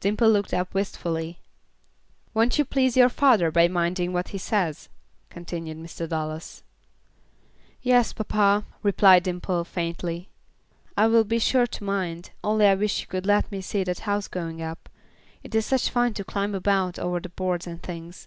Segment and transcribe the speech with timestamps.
[0.00, 1.38] Dimple looked up wistfully.
[2.34, 4.88] "Won't you please your father by minding what he says?"
[5.30, 6.08] continued Mr.
[6.08, 6.64] Dallas.
[7.80, 10.30] "Yes, papa," replied Dimple, faintly,
[10.96, 14.02] "I will be sure to mind, only I wish you could let me see the
[14.02, 14.88] house going up.
[15.44, 18.26] It is such fun to climb about over the boards and things."